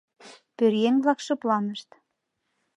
[0.55, 1.89] Пӧръеҥ-влак шыпланышт.